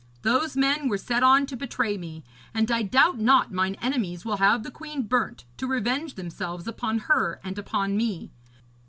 [0.23, 2.23] Those men were set on to betray me;
[2.55, 6.97] and I doubt not mine enemies will have the queen burnt, to revenge themselves upon
[7.05, 8.31] her and upon me.